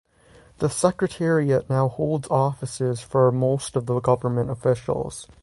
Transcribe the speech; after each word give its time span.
The 0.57 0.67
Secretariat 0.67 1.69
now 1.69 1.87
holds 1.87 2.27
offices 2.29 3.01
for 3.01 3.31
most 3.31 3.75
of 3.75 3.85
the 3.85 3.99
Government 3.99 4.49
officials. 4.49 5.27